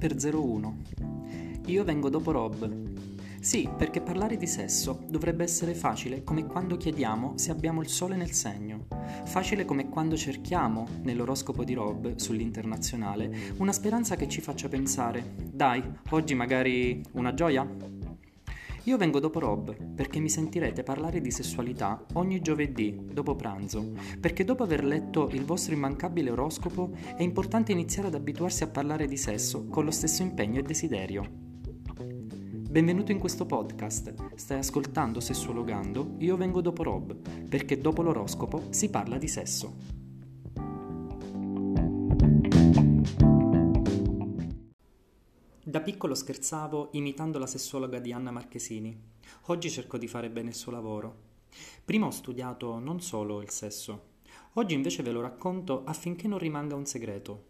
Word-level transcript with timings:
per 0.00 0.16
01. 0.16 0.78
Io 1.66 1.84
vengo 1.84 2.08
dopo 2.08 2.30
Rob. 2.30 2.88
Sì, 3.38 3.68
perché 3.76 4.00
parlare 4.00 4.36
di 4.38 4.46
sesso 4.46 5.02
dovrebbe 5.08 5.44
essere 5.44 5.74
facile 5.74 6.24
come 6.24 6.46
quando 6.46 6.78
chiediamo 6.78 7.34
se 7.36 7.50
abbiamo 7.50 7.82
il 7.82 7.88
sole 7.88 8.16
nel 8.16 8.32
segno. 8.32 8.86
Facile 9.24 9.66
come 9.66 9.90
quando 9.90 10.16
cerchiamo, 10.16 10.86
nell'oroscopo 11.02 11.64
di 11.64 11.74
Rob, 11.74 12.16
sull'internazionale, 12.16 13.54
una 13.58 13.72
speranza 13.72 14.16
che 14.16 14.28
ci 14.28 14.40
faccia 14.40 14.68
pensare, 14.68 15.34
dai, 15.36 15.82
oggi 16.10 16.34
magari 16.34 17.02
una 17.12 17.34
gioia? 17.34 17.99
Io 18.84 18.96
vengo 18.96 19.20
dopo 19.20 19.40
Rob 19.40 19.76
perché 19.94 20.20
mi 20.20 20.30
sentirete 20.30 20.82
parlare 20.82 21.20
di 21.20 21.30
sessualità 21.30 22.02
ogni 22.14 22.40
giovedì 22.40 22.98
dopo 23.12 23.36
pranzo, 23.36 23.92
perché 24.18 24.42
dopo 24.42 24.62
aver 24.62 24.84
letto 24.84 25.28
il 25.28 25.44
vostro 25.44 25.74
immancabile 25.74 26.30
oroscopo 26.30 26.92
è 27.14 27.22
importante 27.22 27.72
iniziare 27.72 28.08
ad 28.08 28.14
abituarsi 28.14 28.62
a 28.62 28.68
parlare 28.68 29.06
di 29.06 29.18
sesso 29.18 29.66
con 29.66 29.84
lo 29.84 29.90
stesso 29.90 30.22
impegno 30.22 30.60
e 30.60 30.62
desiderio. 30.62 31.24
Benvenuto 32.70 33.12
in 33.12 33.18
questo 33.18 33.44
podcast. 33.44 34.14
Stai 34.36 34.58
ascoltando 34.58 35.20
Sessuologando? 35.20 36.14
Io 36.18 36.36
vengo 36.36 36.62
dopo 36.62 36.82
Rob, 36.82 37.14
perché 37.48 37.78
dopo 37.78 38.00
l'oroscopo 38.00 38.68
si 38.70 38.88
parla 38.88 39.18
di 39.18 39.28
sesso. 39.28 39.76
Da 45.70 45.80
piccolo 45.80 46.16
scherzavo 46.16 46.88
imitando 46.94 47.38
la 47.38 47.46
sessuologa 47.46 48.00
di 48.00 48.12
Anna 48.12 48.32
Marchesini. 48.32 49.00
Oggi 49.42 49.70
cerco 49.70 49.98
di 49.98 50.08
fare 50.08 50.28
bene 50.28 50.48
il 50.48 50.56
suo 50.56 50.72
lavoro. 50.72 51.14
Prima 51.84 52.06
ho 52.06 52.10
studiato 52.10 52.80
non 52.80 53.00
solo 53.00 53.40
il 53.40 53.50
sesso. 53.50 54.06
Oggi 54.54 54.74
invece 54.74 55.04
ve 55.04 55.12
lo 55.12 55.20
racconto 55.20 55.84
affinché 55.84 56.26
non 56.26 56.40
rimanga 56.40 56.74
un 56.74 56.86
segreto. 56.86 57.44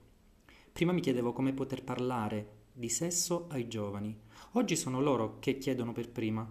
Prima 0.71 0.93
mi 0.93 1.01
chiedevo 1.01 1.33
come 1.33 1.55
poter 1.55 1.83
parlare 1.83 2.65
di 2.75 2.91
sesso 2.91 3.47
ai 3.49 3.69
giovani. 3.69 4.15
Oggi 4.53 4.77
sono 4.77 5.01
loro 5.01 5.39
che 5.39 5.57
chiedono 5.57 5.93
per 5.93 6.11
prima. 6.11 6.47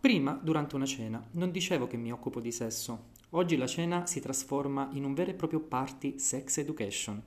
Prima, 0.00 0.40
durante 0.42 0.74
una 0.74 0.86
cena, 0.86 1.22
non 1.32 1.50
dicevo 1.50 1.86
che 1.86 1.98
mi 1.98 2.12
occupo 2.12 2.40
di 2.40 2.50
sesso. 2.50 3.08
Oggi 3.32 3.58
la 3.58 3.66
cena 3.66 4.06
si 4.06 4.20
trasforma 4.20 4.88
in 4.92 5.04
un 5.04 5.12
vero 5.12 5.32
e 5.32 5.34
proprio 5.34 5.60
party 5.60 6.18
sex 6.18 6.56
education. 6.56 7.22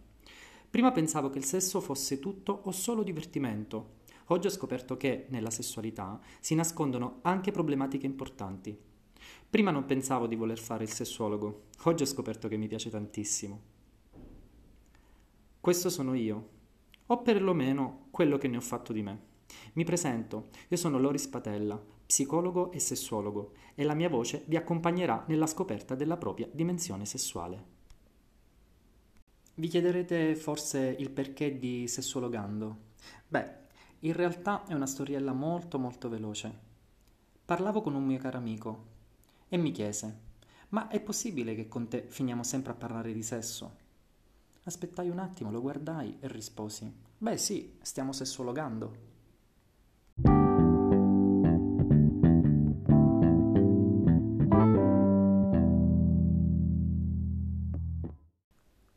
Prima 0.73 0.91
pensavo 0.91 1.29
che 1.29 1.37
il 1.37 1.45
sesso 1.45 1.79
fosse 1.81 2.17
tutto 2.17 2.61
o 2.63 2.71
solo 2.71 3.03
divertimento. 3.03 3.97
Oggi 4.29 4.47
ho 4.47 4.49
scoperto 4.49 4.97
che 4.97 5.27
nella 5.29 5.51
sessualità 5.51 6.19
si 6.39 6.55
nascondono 6.55 7.19
anche 7.21 7.51
problematiche 7.51 8.07
importanti. 8.07 8.75
Prima 9.47 9.69
non 9.69 9.85
pensavo 9.85 10.25
di 10.25 10.35
voler 10.35 10.57
fare 10.57 10.83
il 10.83 10.89
sessuologo, 10.89 11.65
oggi 11.83 12.01
ho 12.01 12.07
scoperto 12.07 12.47
che 12.47 12.57
mi 12.57 12.67
piace 12.67 12.89
tantissimo. 12.89 13.61
Questo 15.59 15.91
sono 15.91 16.15
io, 16.15 16.49
o 17.05 17.21
perlomeno 17.21 18.07
quello 18.09 18.39
che 18.39 18.47
ne 18.47 18.57
ho 18.57 18.61
fatto 18.61 18.93
di 18.93 19.03
me. 19.03 19.21
Mi 19.73 19.83
presento, 19.83 20.47
io 20.69 20.77
sono 20.77 20.97
Loris 20.97 21.27
Patella, 21.27 21.79
psicologo 22.03 22.71
e 22.71 22.79
sessuologo, 22.79 23.51
e 23.75 23.83
la 23.83 23.93
mia 23.93 24.09
voce 24.09 24.43
vi 24.47 24.55
accompagnerà 24.55 25.23
nella 25.27 25.45
scoperta 25.45 25.93
della 25.93 26.17
propria 26.17 26.49
dimensione 26.51 27.05
sessuale. 27.05 27.82
Vi 29.55 29.67
chiederete 29.67 30.35
forse 30.35 30.95
il 30.97 31.11
perché 31.11 31.59
di 31.59 31.87
sessuologando? 31.87 32.77
Beh, 33.27 33.61
in 33.99 34.13
realtà 34.13 34.65
è 34.65 34.73
una 34.73 34.87
storiella 34.87 35.31
molto 35.31 35.77
molto 35.77 36.09
veloce. 36.09 36.51
Parlavo 37.45 37.81
con 37.81 37.93
un 37.93 38.03
mio 38.03 38.17
caro 38.17 38.39
amico 38.39 38.85
e 39.47 39.57
mi 39.57 39.69
chiese, 39.69 40.19
ma 40.69 40.87
è 40.87 40.99
possibile 40.99 41.53
che 41.53 41.67
con 41.67 41.87
te 41.87 42.05
finiamo 42.07 42.43
sempre 42.43 42.71
a 42.71 42.75
parlare 42.75 43.13
di 43.13 43.21
sesso? 43.21 43.75
Aspettai 44.63 45.09
un 45.09 45.19
attimo, 45.19 45.51
lo 45.51 45.61
guardai 45.61 46.17
e 46.19 46.27
risposi, 46.29 46.91
beh 47.15 47.37
sì, 47.37 47.77
stiamo 47.83 48.11
sessuologando. 48.11 49.12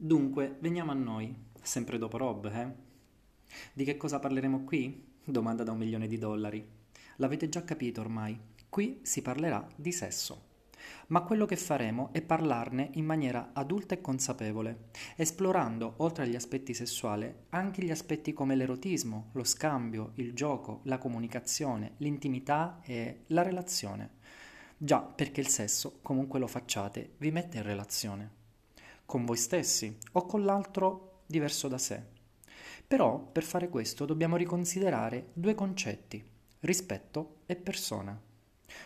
Dunque, 0.07 0.59
veniamo 0.61 0.93
a 0.93 0.95
noi, 0.95 1.35
sempre 1.61 1.99
dopo 1.99 2.17
Rob, 2.17 2.45
eh? 2.47 2.73
Di 3.73 3.83
che 3.83 3.97
cosa 3.97 4.21
parleremo 4.21 4.63
qui? 4.63 5.05
Domanda 5.25 5.65
da 5.65 5.73
un 5.73 5.79
milione 5.79 6.07
di 6.07 6.17
dollari. 6.17 6.65
L'avete 7.17 7.49
già 7.49 7.65
capito 7.65 8.03
ormai, 8.03 8.39
qui 8.69 9.01
si 9.03 9.21
parlerà 9.21 9.67
di 9.75 9.91
sesso. 9.91 10.45
Ma 11.09 11.23
quello 11.23 11.45
che 11.45 11.57
faremo 11.57 12.11
è 12.13 12.23
parlarne 12.23 12.91
in 12.93 13.05
maniera 13.05 13.51
adulta 13.53 13.97
e 13.97 14.01
consapevole, 14.01 14.91
esplorando, 15.17 15.95
oltre 15.97 16.23
agli 16.23 16.37
aspetti 16.37 16.73
sessuali, 16.73 17.35
anche 17.49 17.83
gli 17.83 17.91
aspetti 17.91 18.33
come 18.33 18.55
l'erotismo, 18.55 19.31
lo 19.33 19.43
scambio, 19.43 20.13
il 20.15 20.35
gioco, 20.35 20.83
la 20.85 20.99
comunicazione, 20.99 21.95
l'intimità 21.97 22.79
e 22.85 23.25
la 23.27 23.43
relazione. 23.43 24.11
Già, 24.79 25.01
perché 25.01 25.41
il 25.41 25.49
sesso, 25.49 25.99
comunque 26.01 26.39
lo 26.39 26.47
facciate, 26.47 27.15
vi 27.19 27.33
mette 27.33 27.57
in 27.57 27.65
relazione 27.65 28.45
con 29.07 29.25
voi 29.25 29.37
stessi 29.37 29.97
o 30.13 30.27
con 30.27 30.45
l'altro 30.45 31.23
diverso 31.27 31.69
da 31.69 31.79
sé. 31.79 32.03
Però 32.87 33.19
per 33.19 33.43
fare 33.43 33.69
questo 33.69 34.05
dobbiamo 34.05 34.37
riconsiderare 34.37 35.31
due 35.33 35.55
concetti, 35.55 36.23
rispetto 36.61 37.39
e 37.47 37.57
persona. 37.57 38.21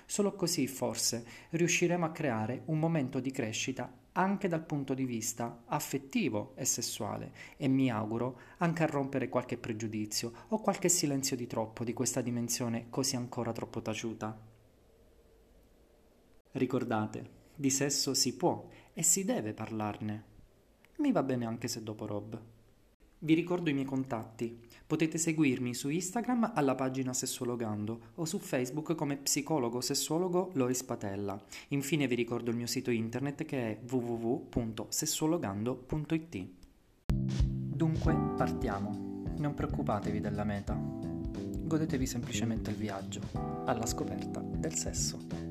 Solo 0.07 0.35
così 0.35 0.67
forse 0.67 1.25
riusciremo 1.51 2.05
a 2.05 2.13
creare 2.13 2.63
un 2.67 2.79
momento 2.79 3.19
di 3.19 3.31
crescita 3.31 3.93
anche 4.13 4.49
dal 4.49 4.65
punto 4.65 4.95
di 4.95 5.05
vista 5.05 5.63
affettivo 5.67 6.53
e 6.57 6.65
sessuale 6.65 7.33
e 7.57 7.69
mi 7.69 7.91
auguro 7.91 8.41
anche 8.59 8.83
a 8.83 8.87
rompere 8.87 9.29
qualche 9.29 9.57
pregiudizio 9.57 10.33
o 10.49 10.61
qualche 10.61 10.89
silenzio 10.89 11.37
di 11.37 11.47
troppo 11.47 11.85
di 11.85 11.93
questa 11.93 12.21
dimensione 12.21 12.87
così 12.91 13.17
ancora 13.17 13.53
troppo 13.53 13.81
taciuta. 13.81 14.49
Ricordate, 16.53 17.39
di 17.55 17.71
sesso 17.71 18.15
si 18.15 18.35
può 18.35 18.67
e 19.01 19.03
si 19.03 19.25
deve 19.25 19.55
parlarne. 19.55 20.25
Mi 20.99 21.11
va 21.11 21.23
bene 21.23 21.47
anche 21.47 21.69
se 21.69 21.83
dopo 21.83 22.05
Rob. 22.05 22.39
Vi 23.21 23.33
ricordo 23.33 23.71
i 23.71 23.73
miei 23.73 23.87
contatti. 23.87 24.61
Potete 24.87 25.17
seguirmi 25.17 25.73
su 25.73 25.89
Instagram 25.89 26.53
alla 26.55 26.75
pagina 26.75 27.15
Sessuologando 27.15 28.09
o 28.17 28.27
su 28.27 28.39
Facebook 28.39 28.95
come 28.95 29.17
psicologo 29.17 29.81
sessuologo 29.81 30.51
Loris 30.53 30.83
Patella. 30.83 31.43
Infine 31.69 32.07
vi 32.07 32.15
ricordo 32.15 32.51
il 32.51 32.57
mio 32.57 32.67
sito 32.67 32.91
internet 32.91 33.47
che 33.47 33.71
è 33.71 33.79
www.sessuologando.it. 33.91 36.47
Dunque, 37.09 38.15
partiamo. 38.37 39.25
Non 39.39 39.55
preoccupatevi 39.55 40.21
della 40.21 40.45
meta. 40.45 40.75
Godetevi 40.75 42.05
semplicemente 42.05 42.69
il 42.69 42.77
viaggio 42.77 43.23
alla 43.65 43.87
scoperta 43.87 44.41
del 44.41 44.75
sesso. 44.75 45.50